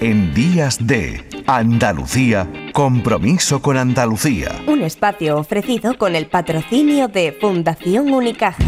[0.00, 4.50] en Días de Andalucía, compromiso con Andalucía.
[4.66, 8.62] Un espacio ofrecido con el patrocinio de Fundación Unicaja.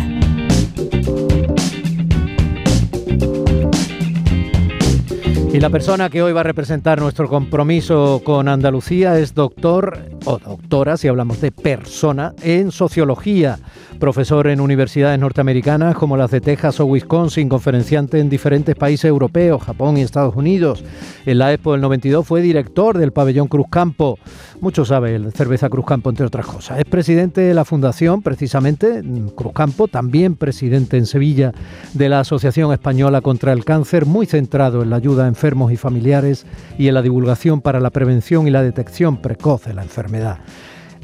[5.53, 10.39] Y la persona que hoy va a representar nuestro compromiso con Andalucía es doctor o
[10.39, 13.59] doctora, si hablamos de persona, en sociología
[14.01, 19.63] profesor en universidades norteamericanas como las de Texas o Wisconsin, conferenciante en diferentes países europeos,
[19.63, 20.83] Japón y Estados Unidos.
[21.27, 24.19] En la Expo del 92 fue director del pabellón Cruzcampo.
[24.61, 26.79] Mucho sabe el cerveza Cruzcampo, entre otras cosas.
[26.79, 29.03] Es presidente de la fundación, precisamente,
[29.37, 31.53] Cruzcampo, también presidente en Sevilla
[31.93, 35.77] de la Asociación Española contra el Cáncer, muy centrado en la ayuda a enfermos y
[35.77, 36.47] familiares
[36.79, 40.10] y en la divulgación para la prevención y la detección precoz de la enfermedad.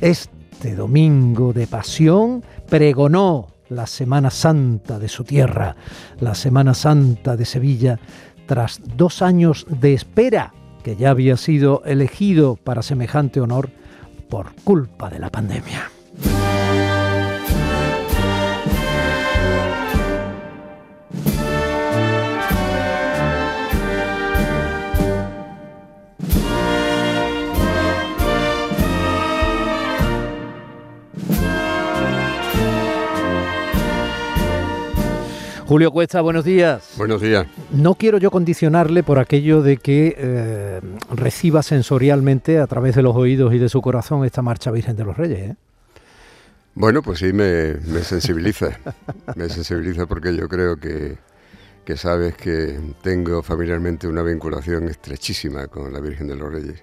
[0.00, 5.76] Este domingo de pasión pregonó la Semana Santa de su tierra,
[6.20, 7.98] la Semana Santa de Sevilla,
[8.46, 10.52] tras dos años de espera
[10.82, 13.70] que ya había sido elegido para semejante honor
[14.28, 15.90] por culpa de la pandemia.
[35.76, 36.94] Julio Cuesta, buenos días.
[36.96, 37.46] Buenos días.
[37.70, 40.80] No quiero yo condicionarle por aquello de que eh,
[41.14, 45.04] reciba sensorialmente a través de los oídos y de su corazón esta marcha Virgen de
[45.04, 45.50] los Reyes.
[45.50, 45.56] ¿eh?
[46.74, 48.70] Bueno, pues sí, me, sensibiliza.
[49.36, 51.18] me sensibiliza porque yo creo que,
[51.84, 56.80] que sabes que tengo familiarmente una vinculación estrechísima con la Virgen de los Reyes,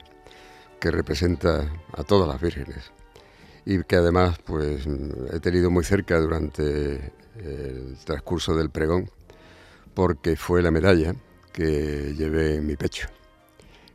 [0.79, 1.65] que representa
[1.97, 2.91] a todas las vírgenes
[3.65, 4.85] y que además pues
[5.31, 9.09] he tenido muy cerca durante el transcurso del pregón,
[9.93, 11.15] porque fue la medalla
[11.51, 13.07] que llevé en mi pecho,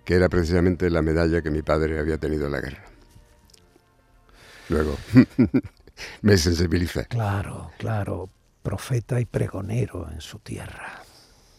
[0.04, 2.84] que era precisamente la medalla que mi padre había tenido en la guerra.
[4.68, 4.96] Luego,
[6.22, 7.04] me sensibiliza.
[7.04, 8.28] Claro, claro,
[8.62, 11.02] profeta y pregonero en su tierra.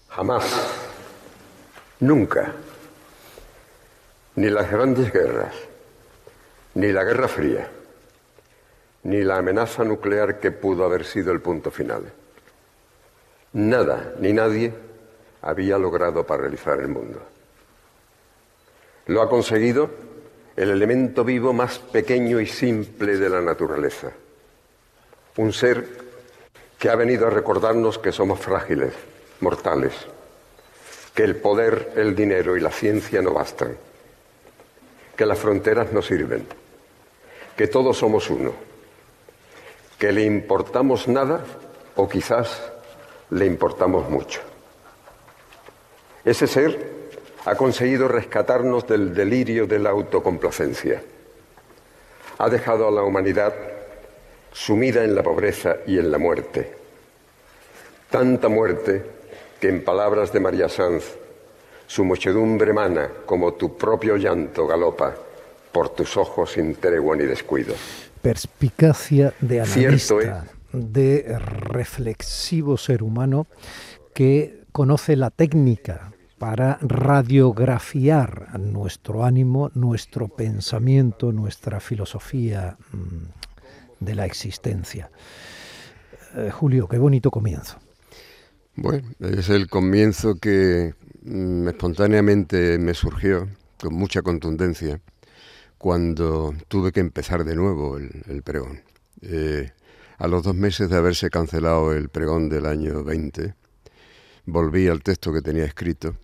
[0.09, 0.45] Jamás,
[1.99, 2.53] nunca,
[4.35, 5.53] ni las grandes guerras,
[6.75, 7.69] ni la Guerra Fría,
[9.03, 12.11] ni la amenaza nuclear que pudo haber sido el punto final.
[13.53, 14.73] Nada ni nadie
[15.41, 17.21] había logrado paralizar el mundo.
[19.07, 19.89] Lo ha conseguido
[20.55, 24.11] el elemento vivo más pequeño y simple de la naturaleza.
[25.37, 25.87] Un ser
[26.77, 28.93] que ha venido a recordarnos que somos frágiles,
[29.39, 29.93] mortales,
[31.15, 33.75] que el poder, el dinero y la ciencia no bastan,
[35.15, 36.45] que las fronteras no sirven,
[37.55, 38.68] que todos somos uno
[39.99, 41.43] que le importamos nada
[41.97, 42.71] o quizás
[43.31, 44.39] le importamos mucho.
[46.23, 46.99] Ese ser
[47.45, 51.03] ha conseguido rescatarnos del delirio de la autocomplacencia.
[52.37, 53.53] Ha dejado a la humanidad
[54.53, 56.73] sumida en la pobreza y en la muerte.
[58.09, 59.03] Tanta muerte
[59.59, 61.03] que en palabras de María Sanz,
[61.87, 65.13] su muchedumbre mana como tu propio llanto galopa
[65.73, 67.75] por tus ojos sin tregua ni descuido
[68.21, 73.47] perspicacia de analista, de reflexivo ser humano
[74.13, 84.25] que conoce la técnica para radiografiar nuestro ánimo, nuestro pensamiento, nuestra filosofía mm, de la
[84.25, 85.11] existencia.
[86.35, 87.77] Eh, Julio, qué bonito comienzo.
[88.75, 90.93] Bueno, es el comienzo que
[91.23, 95.01] mm, espontáneamente me surgió con mucha contundencia
[95.79, 98.83] cuando tuve que empezar de nuevo el, pregón.
[99.21, 99.71] Eh,
[100.17, 103.55] a los dos meses de haberse cancelado el pregón del año 20,
[104.45, 106.17] volví al texto que tenía escrito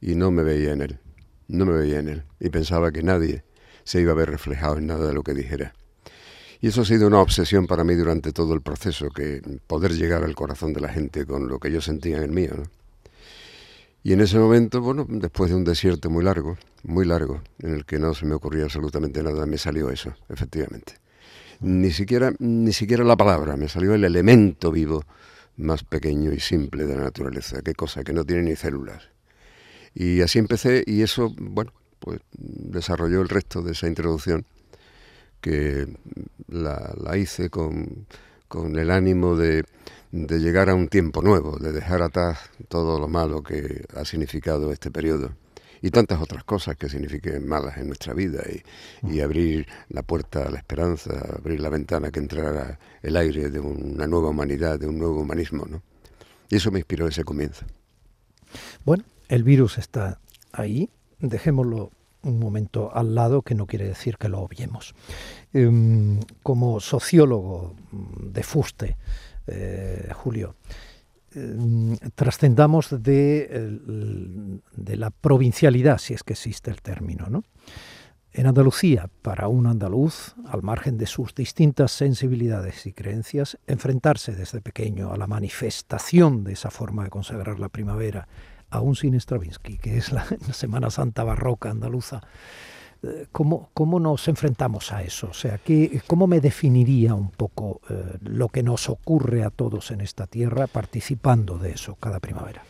[0.00, 1.00] y no me veía en él,
[1.48, 3.44] no me veía en él, y pensaba que nadie
[3.82, 5.74] se iba a ver reflejado en nada de lo que dijera.
[6.60, 10.22] Y eso ha sido una obsesión para mí durante todo el proceso, que poder llegar
[10.22, 12.52] al corazón de la gente con lo que yo sentía en el mío.
[12.56, 12.83] ¿no?
[14.04, 17.86] Y en ese momento, bueno, después de un desierto muy largo, muy largo, en el
[17.86, 20.96] que no se me ocurría absolutamente nada, me salió eso, efectivamente.
[21.60, 25.06] Ni siquiera, ni siquiera la palabra, me salió el elemento vivo
[25.56, 27.62] más pequeño y simple de la naturaleza.
[27.62, 29.08] Qué cosa, que no tiene ni células.
[29.94, 34.44] Y así empecé y eso, bueno, pues desarrolló el resto de esa introducción
[35.40, 35.86] que
[36.48, 38.06] la, la hice con,
[38.48, 39.64] con el ánimo de
[40.14, 42.38] de llegar a un tiempo nuevo, de dejar atrás
[42.68, 45.32] todo lo malo que ha significado este periodo
[45.82, 48.44] y tantas otras cosas que signifiquen malas en nuestra vida
[49.02, 53.58] y, abrir la puerta a la esperanza, abrir la ventana que entrara el aire de
[53.58, 55.82] una nueva humanidad, de un nuevo humanismo, ¿no?
[56.48, 57.66] Y eso me inspiró ese comienzo.
[58.84, 60.20] Bueno, el virus está
[60.52, 61.90] ahí, dejémoslo
[62.24, 64.94] un momento al lado, que no quiere decir que lo obviemos.
[65.52, 68.96] Em, como sociólogo de fuste,
[69.46, 70.56] eh, Julio,
[71.34, 73.80] em, trascendamos de,
[74.76, 77.44] de, la provincialidad, si es que existe el término, ¿no?
[78.36, 84.60] En Andalucía, para un andaluz, al margen de sus distintas sensibilidades y creencias, enfrentarse desde
[84.60, 88.26] pequeño a la manifestación de esa forma de consagrar la primavera,
[88.74, 92.20] aún sin Stravinsky, que es la, Semana Santa barroca andaluza,
[93.02, 95.28] eh, ¿Cómo, ¿Cómo, nos enfrentamos a eso?
[95.28, 99.90] O sea, ¿qué, ¿cómo me definiría un poco eh, lo que nos ocurre a todos
[99.90, 102.62] en esta tierra participando de eso cada primavera?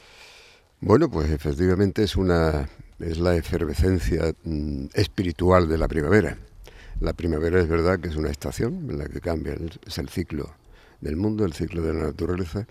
[0.81, 2.69] Bueno, pues efectivamente es una
[2.99, 6.37] es la efervescencia mm, espiritual de la primavera.
[7.01, 10.51] La primavera es verdad que es una estación en la que cambia, es el ciclo
[11.01, 12.67] del mundo, el ciclo de la naturaleza,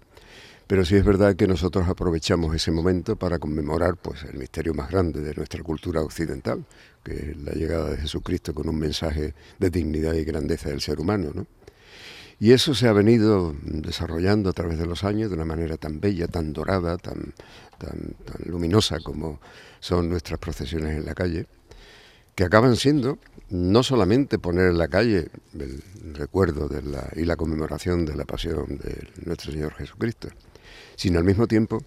[0.67, 4.89] pero sí es verdad que nosotros aprovechamos ese momento para conmemorar pues, el misterio más
[4.89, 6.65] grande de nuestra cultura occidental,
[7.03, 10.99] que es la llegada de Jesucristo con un mensaje de dignidad y grandeza del ser
[10.99, 11.31] humano.
[11.33, 11.45] ¿no?
[12.39, 15.99] Y eso se ha venido desarrollando a través de los años de una manera tan
[15.99, 17.33] bella, tan dorada, tan,
[17.77, 18.15] tan,
[18.45, 19.39] luminosa como
[19.79, 21.47] son nuestras procesiones en la calle,
[22.35, 23.19] que acaban siendo
[23.49, 25.83] no solamente poner en la calle el
[26.15, 30.29] recuerdo de la, y la conmemoración de la pasión de nuestro Señor Jesucristo,
[30.95, 31.83] sino al mismo tiempo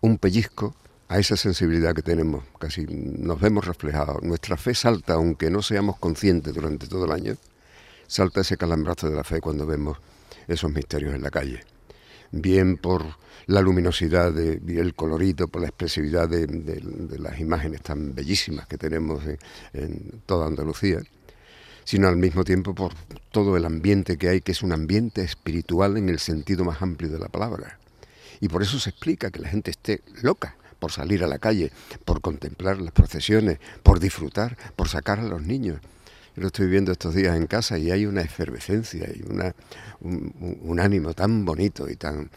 [0.00, 0.74] un pellizco
[1.08, 4.22] a esa sensibilidad que tenemos, casi nos vemos reflejados.
[4.22, 7.36] Nuestra fe salta, aunque no seamos conscientes durante todo el año,
[8.06, 9.98] salta ese calambrazo de la fe cuando vemos
[10.48, 11.64] esos misterios en la calle.
[12.32, 13.04] Bien por
[13.46, 16.46] la luminosidad y el colorito, por la expresividad de,
[17.18, 19.22] las imágenes tan bellísimas que tenemos
[19.72, 20.98] en, toda Andalucía,
[21.84, 22.94] sino al mismo tiempo por
[23.30, 27.10] todo el ambiente que hay, que es un ambiente espiritual en el sentido más amplio
[27.10, 27.78] de la palabra.
[28.40, 31.72] Y por eso se explica que la gente esté loca por salir a la calle,
[32.04, 35.80] por contemplar las procesiones, por disfrutar, por sacar a los niños.
[36.34, 39.54] Yo lo estoy viendo estos días en casa y hay una efervescencia y una,
[40.00, 42.30] un, ánimo tan bonito y tan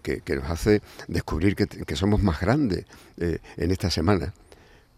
[0.00, 2.86] que, nos hace descubrir que, somos más grandes
[3.18, 4.32] eh, en esta semana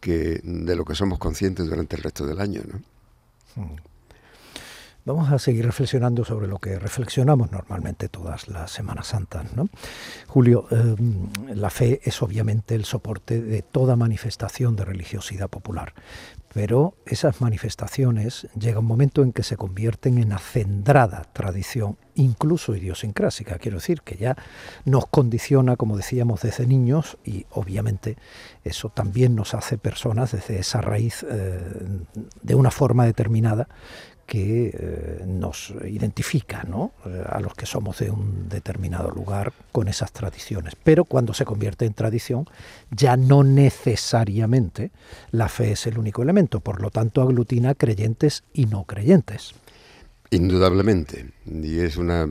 [0.00, 2.62] que de lo que somos conscientes durante el resto del año.
[2.64, 3.62] ¿no?
[3.62, 3.76] Hmm.
[5.06, 9.54] Vamos a seguir reflexionando sobre lo que reflexionamos normalmente todas las Semanas Santas.
[9.54, 9.68] ¿no?
[10.26, 15.92] Julio, em, la fe es obviamente el soporte de toda manifestación de religiosidad popular,
[16.54, 23.58] pero esas manifestaciones llega un momento en que se convierten en acendrada tradición, incluso idiosincrásica.
[23.58, 24.38] Quiero decir que ya
[24.86, 28.16] nos condiciona, como decíamos, desde niños y obviamente
[28.62, 31.60] eso también nos hace personas desde esa raíz eh,
[32.40, 33.68] de una forma determinada
[34.26, 36.92] que eh, nos identifica ¿no?
[37.06, 40.74] Eh, a los que somos de un determinado lugar con esas tradiciones.
[40.82, 42.46] Pero cuando se convierte en tradición,
[42.90, 44.90] ya no necesariamente
[45.30, 49.54] la fe es el único elemento, por lo tanto aglutina creyentes y no creyentes.
[50.30, 52.28] Indudablemente, y es una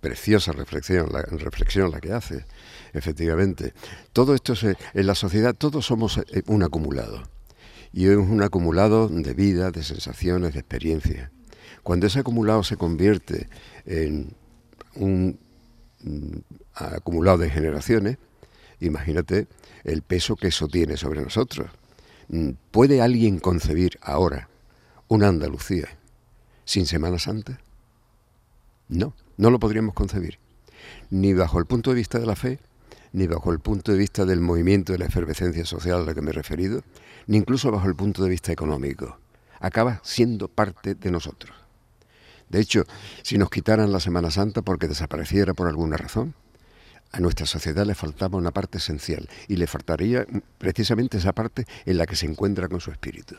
[0.00, 2.44] preciosa reflexión la, reflexión la que hace,
[2.92, 3.72] efectivamente.
[4.12, 4.54] Todo esto,
[4.94, 7.22] en la sociedad, todos somos eh, un acumulado
[7.92, 11.30] y es un acumulado de vida, de sensaciones, de experiencias.
[11.82, 13.48] Cuando ese acumulado se convierte
[13.84, 14.34] en
[14.94, 15.38] un
[16.02, 16.36] mm,
[16.74, 18.18] acumulado de generaciones,
[18.80, 19.46] imagínate
[19.84, 21.70] el peso que eso tiene sobre nosotros.
[22.28, 24.48] Mm, ¿Puede alguien concebir ahora
[25.08, 25.88] una Andalucía
[26.64, 27.60] sin Semana Santa?
[28.88, 30.38] No, no lo podríamos concebir.
[31.10, 32.58] Ni bajo el punto de vista de la fe,
[33.12, 36.22] ni bajo el punto de vista del movimiento de la efervescencia social a la que
[36.22, 36.82] me he referido,
[37.26, 39.18] ni incluso bajo el punto de vista económico.
[39.60, 41.54] Acaba siendo parte de nosotros.
[42.48, 42.84] De hecho,
[43.22, 46.34] si nos quitaran la Semana Santa porque desapareciera por alguna razón,
[47.12, 50.26] a nuestra sociedad le faltaba una parte esencial y le faltaría
[50.58, 53.36] precisamente esa parte en la que se encuentra con su espíritu.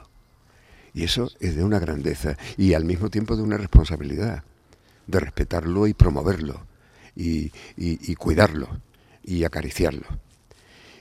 [0.94, 4.44] Y eso es de una grandeza y al mismo tiempo de una responsabilidad,
[5.08, 6.66] de respetarlo y promoverlo
[7.16, 8.70] y, y cuidarlo
[9.24, 10.06] y acariciarlo.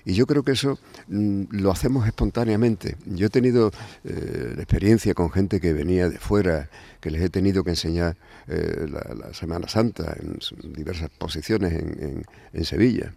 [0.04, 2.96] Y yo creo que eso mm, lo hacemos espontáneamente.
[3.06, 3.70] Yo he tenido
[4.04, 6.68] eh, experiencia con gente que venía de fuera,
[7.00, 8.16] que les he tenido que enseñar
[8.48, 10.38] eh, la, Semana Santa en
[10.74, 13.14] diversas posiciones en, en, Sevilla.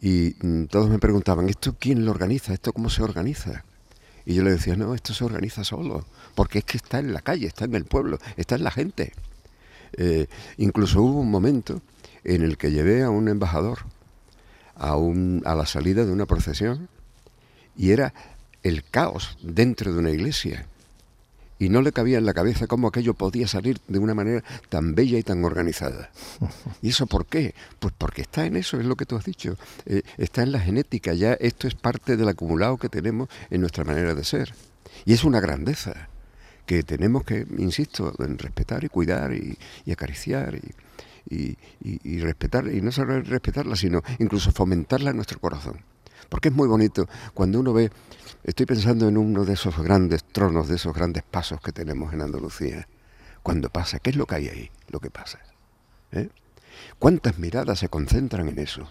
[0.00, 2.52] Y mm, todos me preguntaban, ¿esto quién lo organiza?
[2.52, 3.64] ¿Esto cómo se organiza?
[4.24, 7.22] Y yo les decía, no, esto se organiza solo, porque es que está en la
[7.22, 9.12] calle, está en el pueblo, está en la gente.
[9.94, 10.26] Eh,
[10.58, 11.82] incluso hubo un momento
[12.24, 13.80] en el que llevé a un embajador
[14.76, 16.88] a, un, a la salida de una procesión
[17.76, 18.12] y era
[18.62, 20.66] el caos dentro de una iglesia.
[21.58, 24.96] y no le cabía en la cabeza cómo aquello podía salir de una manera tan
[24.96, 26.10] bella y tan organizada.
[26.82, 27.54] ¿Y eso por qué?
[27.78, 29.56] Pues porque está en eso, es lo que tú has dicho.
[29.86, 33.84] Eh, está en la genética, ya esto es parte del acumulado que tenemos en nuestra
[33.84, 34.52] manera de ser.
[35.04, 36.08] Y es una grandeza
[36.66, 39.56] que tenemos que, insisto, en respetar y cuidar y,
[39.90, 40.62] acariciar y,
[41.82, 45.80] y, respetar, y no solo respetarla, sino incluso fomentarla en nuestro corazón.
[46.28, 47.90] Porque es muy bonito cuando uno ve
[48.44, 52.22] Estoy pensando en uno de esos grandes tronos, de esos grandes pasos que tenemos en
[52.22, 52.88] Andalucía.
[53.40, 54.70] Cuando pasa, ¿qué es lo que hay ahí?
[54.88, 55.38] Lo que pasa.
[56.10, 56.28] ¿Eh?
[56.98, 58.88] ¿Cuántas miradas se concentran en eso?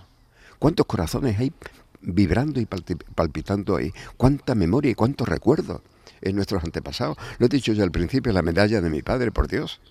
[0.57, 1.51] ¿Cuántos corazones hay
[2.00, 3.91] vibrando y palpitando ahí?
[4.15, 5.81] ¿Cuánta memoria y cuántos recuerdos
[6.21, 7.17] en nuestros antepasados?
[7.38, 9.81] Lo he dicho ya al principio, la medalla de mi padre, por Dios.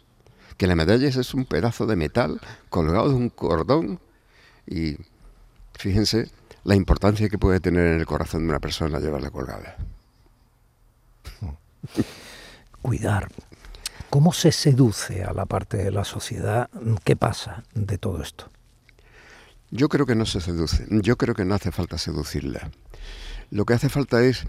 [0.61, 2.39] Que la medalla es un pedazo de metal
[2.69, 3.99] colgado de un cordón
[4.67, 4.99] y
[5.73, 6.31] fíjense
[6.65, 9.79] la importancia que puede tener en el corazón de una persona llevarla colgada.
[12.83, 13.29] Cuidar.
[14.11, 16.69] ¿Cómo se seduce a la parte de la sociedad?
[17.05, 18.51] ¿Qué pasa de todo esto?
[19.71, 20.85] Yo creo que no se seduce.
[20.91, 22.71] Yo creo que no hace falta seducirla.
[23.51, 24.45] Lo que hace falta es,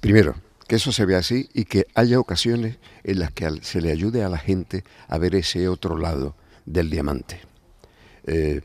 [0.00, 0.34] primero,
[0.66, 4.24] que eso se vea así y que haya ocasiones en las que se le ayude
[4.24, 7.40] a la gente a ver ese otro lado del diamante.
[8.26, 8.62] Eh,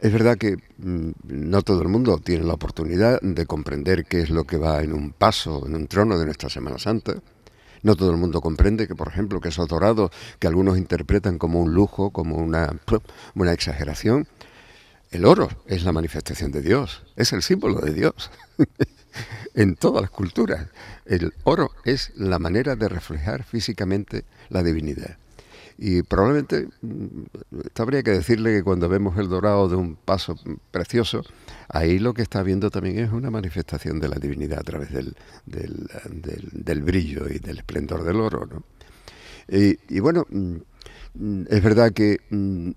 [0.00, 4.30] es verdad que mm, no todo el mundo tiene la oportunidad de comprender qué es
[4.30, 7.14] lo que va en un paso, en un trono de nuestra Semana Santa.
[7.82, 11.60] No todo el mundo comprende que, por ejemplo, que esos dorados que algunos interpretan como
[11.60, 12.76] un lujo, como una,
[13.34, 14.26] una exageración,
[15.10, 18.30] el oro es la manifestación de Dios, es el símbolo de Dios.
[19.54, 20.68] en todas las culturas,
[21.06, 25.16] el oro es la manera de reflejar físicamente la divinidad.
[25.80, 27.22] Y probablemente mm,
[27.76, 30.36] habría que decirle que cuando vemos el dorado de un paso
[30.72, 31.22] precioso,
[31.68, 35.14] ahí lo que está viendo también es una manifestación de la divinidad a través del,
[36.82, 38.46] brillo y del esplendor del oro.
[38.46, 38.64] ¿no?
[39.48, 40.56] Y, bueno, mm,
[41.48, 42.70] es verdad que, mm,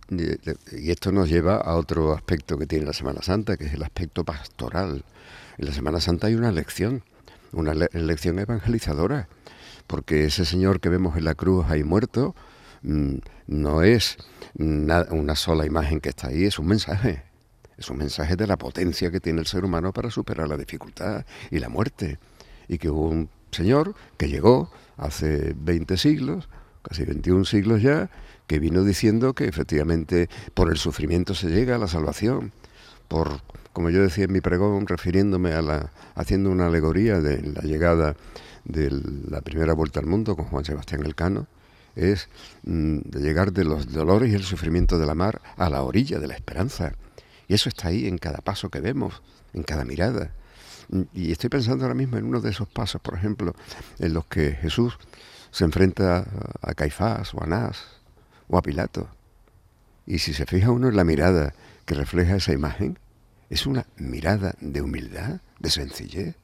[0.79, 3.83] y esto nos lleva a otro aspecto que tiene la Semana Santa, que es el
[3.83, 5.03] aspecto pastoral.
[5.57, 7.03] En la Semana Santa hay una lección,
[7.51, 9.27] una lección evangelizadora,
[9.87, 12.35] porque ese Señor que vemos en la cruz ahí muerto,
[12.83, 14.17] Mm, no es
[14.55, 17.23] una sola imagen que está ahí, es un mensaje.
[17.77, 21.25] Es un mensaje de la potencia que tiene el ser humano para superar la dificultad
[21.49, 22.19] y la muerte.
[22.67, 26.47] Y que hubo un señor que llegó hace 20 siglos,
[26.81, 28.09] casi 21 siglos ya,
[28.47, 32.51] que vino diciendo que efectivamente por el sufrimiento se llega a la salvación.
[33.07, 33.41] Por,
[33.73, 38.15] como yo decía en mi pregón, refiriéndome a la, haciendo una alegoría de la llegada
[38.65, 38.91] de
[39.29, 41.47] la primera vuelta al mundo con Juan Sebastián Elcano,
[41.95, 42.29] es
[42.63, 46.19] mm, de llegar de los dolores y el sufrimiento de la mar a la orilla
[46.19, 46.93] de la esperanza.
[47.47, 49.21] Y eso está ahí en cada paso que vemos,
[49.53, 50.31] en cada mirada.
[50.89, 53.55] Mm, y estoy pensando ahora mismo en uno de esos pasos, por ejemplo,
[53.99, 54.97] en los que Jesús
[55.51, 56.25] se enfrenta
[56.61, 57.83] a Caifás o a Anás
[58.47, 59.09] o a Pilato.
[60.05, 61.53] Y si se fija uno en la mirada
[61.85, 62.97] que refleja esa imagen,
[63.49, 66.35] es una mirada de humildad, de sencillez,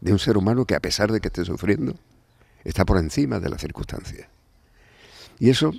[0.00, 1.96] de un ser humano que a pesar de que esté sufriendo,
[2.64, 4.28] está por encima de las circunstancias.
[5.38, 5.72] Y eso,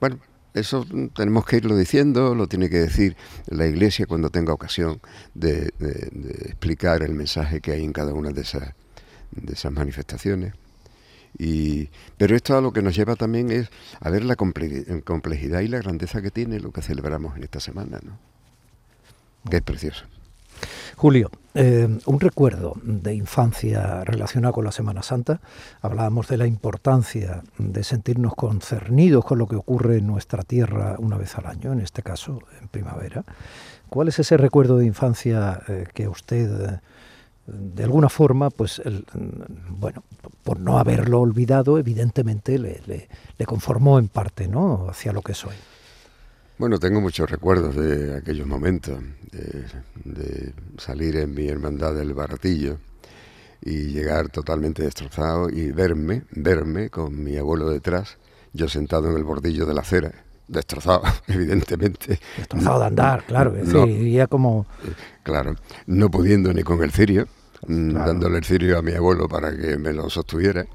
[0.00, 0.18] bueno,
[0.54, 5.00] eso tenemos que irlo diciendo, lo tiene que decir la Iglesia cuando tenga ocasión
[5.34, 5.72] de,
[6.46, 8.74] explicar el mensaje que hay en cada una de esas,
[9.32, 10.54] de esas manifestaciones.
[11.38, 13.68] Y, pero esto a lo que nos lleva también es
[14.00, 18.00] a ver la complejidad y la grandeza que tiene lo que celebramos en esta semana,
[18.02, 18.18] ¿no?
[19.50, 20.04] que es precioso.
[20.96, 25.40] Julio, eh, un recuerdo de infancia relacionado con la Semana Santa.
[25.82, 31.18] Hablábamos de la importancia de sentirnos concernidos con lo que ocurre en nuestra tierra una
[31.18, 33.24] vez al año, en este caso en primavera.
[33.90, 36.80] ¿Cuál es ese recuerdo de infancia eh, que usted,
[37.46, 38.82] de alguna forma, pues,
[39.70, 40.02] bueno,
[40.42, 43.08] por no haberlo olvidado, evidentemente le,
[43.46, 44.88] conformó en parte, ¿no?
[44.88, 45.54] Hacia lo que soy.
[46.58, 48.98] Bueno, tengo muchos recuerdos de aquellos momentos,
[50.04, 52.78] de, salir en mi hermandad del Baratillo
[53.60, 58.18] y llegar totalmente destrozado y verme, verme con mi abuelo detrás,
[58.52, 62.20] yo sentado en el bordillo de la acera, destrozado, evidentemente.
[62.36, 64.66] Destrozado de andar, claro, no, como...
[65.22, 67.26] Claro, no pudiendo ni con el cirio,
[67.66, 70.66] mm, dándole el cirio a mi abuelo para que me lo sostuviera.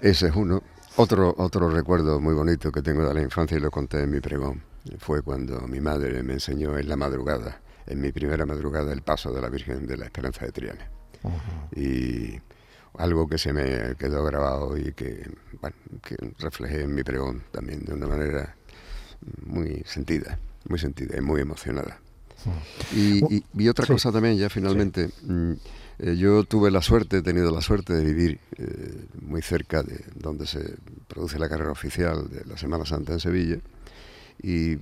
[0.00, 0.62] Ese es uno.
[0.96, 4.20] Otro, otro recuerdo muy bonito que tengo de la infancia y lo conté en mi
[4.20, 4.62] pregón
[4.98, 9.32] fue cuando mi madre me enseñó en la madrugada, en mi primera madrugada, el paso
[9.32, 10.90] de la Virgen de la Esperanza de Triana.
[11.74, 12.40] Y
[12.98, 15.30] algo que se me quedó grabado y que,
[16.02, 18.56] que reflejé en mi pregón también de una manera
[19.46, 20.38] muy sentida,
[20.68, 21.98] muy sentida y muy emocionada.
[22.94, 25.52] Y, otra cosa también, ya finalmente, mm,
[25.98, 30.00] eh, yo tuve la suerte, he tenido la suerte de vivir eh, muy cerca de
[30.14, 30.74] donde se
[31.08, 33.58] produce la carrera oficial de la Semana Santa en Sevilla.
[34.42, 34.76] Y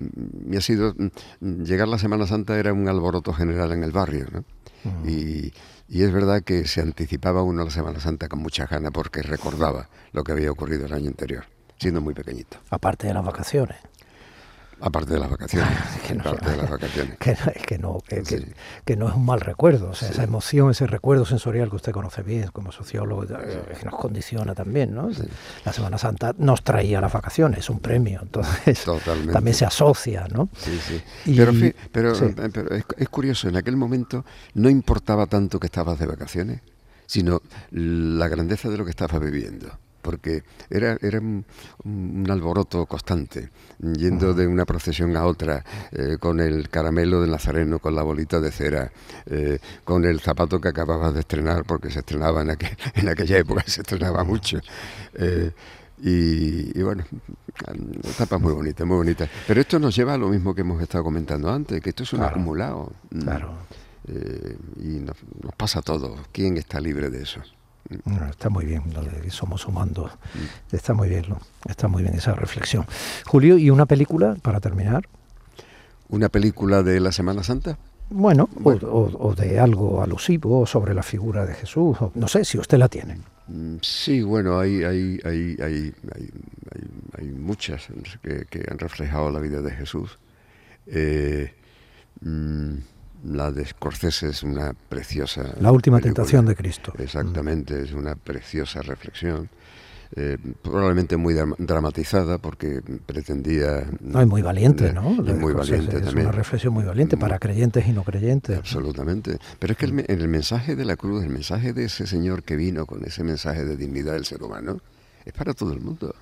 [0.47, 0.95] me ha sido,
[1.41, 4.45] mm, llegar la Semana Santa era un alboroto general en el barrio, ¿no?
[5.07, 5.53] y,
[5.89, 9.21] y, es verdad que se anticipaba uno a la Semana Santa con mucha gana porque
[9.21, 11.45] recordaba lo que había ocurrido el año anterior,
[11.79, 12.57] siendo muy pequeñito.
[12.71, 13.77] Aparte de las vacaciones.
[14.81, 15.69] Aparte de las vacaciones.
[16.07, 17.19] que no, aparte de las vacaciones.
[17.19, 17.99] Que, no,
[18.85, 19.91] que, no es un mal recuerdo.
[19.91, 23.95] O sea, esa emoción, ese recuerdo sensorial que usted conoce bien como sociólogo, que nos
[23.95, 25.11] condiciona también, ¿no?
[25.65, 28.21] La Semana Santa nos traía las vacaciones, es un premio.
[28.23, 28.85] Entonces,
[29.33, 30.49] también se asocia, ¿no?
[30.57, 31.35] Sí, sí.
[31.37, 31.53] pero,
[31.93, 36.61] pero, es, es curioso, en aquel momento no importaba tanto que estabas de vacaciones,
[37.07, 41.45] sino la grandeza de lo que estabas viviendo porque era, era un,
[42.28, 47.95] alboroto constante, yendo de una procesión a otra, eh, con el caramelo del nazareno, con
[47.95, 48.92] la bolita de cera,
[49.26, 52.50] eh, con el zapato que acababas de estrenar, porque se estrenaba en,
[52.95, 54.61] en aquella época, se estrenaba mucho.
[55.14, 55.50] Eh,
[56.02, 57.04] y, bueno,
[58.04, 59.28] etapas muy bonitas, muy bonitas.
[59.47, 62.12] Pero esto nos lleva a lo mismo que hemos estado comentando antes, que esto es
[62.14, 62.92] un acumulado.
[63.11, 63.21] Mm.
[63.21, 63.52] Claro.
[64.78, 66.19] y nos, nos pasa a todos.
[66.33, 67.42] ¿Quién está libre de eso?
[68.31, 70.11] Está muy bien lo de somos humanos.
[70.73, 71.27] Está muy bien,
[71.69, 72.87] está muy bien esa reflexión.
[73.27, 75.09] Julio, ¿y una película para terminar?
[76.09, 77.79] ¿Una película de la Semana Santa?
[78.11, 81.97] Bueno, O, de algo alusivo sobre la figura de Jesús.
[82.15, 83.19] no sé si usted la tiene.
[83.47, 85.95] Mm, sí, bueno, hay, hay, hay, hay,
[87.19, 87.89] hay muchas
[88.23, 90.19] que, han reflejado la vida de Jesús.
[90.87, 91.55] Eh,
[92.21, 92.75] mm,
[93.25, 95.55] la de Scorsese es una preciosa.
[95.61, 96.93] La última tentación de Cristo.
[96.99, 99.49] Exactamente, es una preciosa reflexión.
[100.17, 103.87] Eh, probablemente muy dramatizada porque pretendía...
[104.00, 105.12] No, es muy valiente, ¿no?
[105.25, 108.59] Es muy valiente es una reflexión muy valiente para creyentes y no creyentes.
[108.59, 109.39] Absolutamente.
[109.61, 112.57] Pero es que el, el mensaje de la cruz, el mensaje de ese Señor que
[112.57, 114.81] vino con ese mensaje de dignidad del ser humano,
[115.25, 116.12] es para todo el mundo.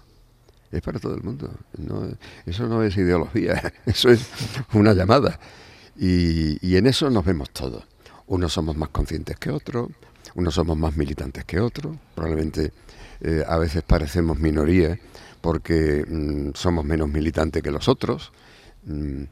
[0.71, 1.50] Es para todo el mundo.
[1.78, 2.07] No,
[2.45, 4.28] eso no es ideología, eso es
[4.75, 5.38] una llamada.
[5.99, 7.85] Y, en eso nos vemos todos.
[8.26, 9.88] Unos somos más conscientes que otros,
[10.35, 12.73] unos somos más militantes que otros, probablemente
[13.21, 14.99] eh, a veces parecemos minoría
[15.40, 18.32] porque mm, somos menos militantes que los otros.
[18.84, 19.25] Mm,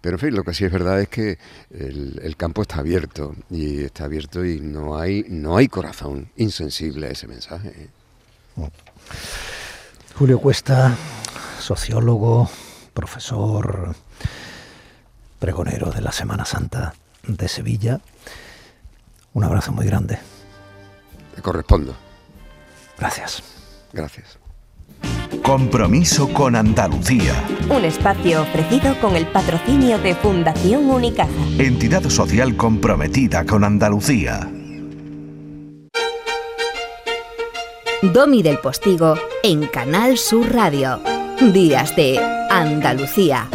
[0.00, 1.38] pero en fin, lo que sí es verdad es que
[1.70, 7.10] el, campo está abierto y está abierto y no hay, no hay corazón insensible a
[7.10, 7.90] ese mensaje.
[10.14, 10.96] Julio Cuesta,
[11.58, 12.48] sociólogo,
[12.94, 13.96] profesor,
[15.38, 16.94] pregonero de la Semana Santa
[17.26, 18.00] de Sevilla.
[19.32, 20.18] Un abrazo muy grande.
[21.34, 21.94] Te correspondo.
[22.98, 23.42] Gracias.
[23.92, 24.38] Gracias.
[25.42, 27.34] Compromiso con Andalucía.
[27.70, 31.30] Un espacio ofrecido con el patrocinio de Fundación Unicaja.
[31.58, 34.50] Entidad social comprometida con Andalucía.
[38.02, 41.00] Domi del Postigo en Canal Sur Radio.
[41.52, 42.18] Días de
[42.50, 43.48] Andalucía.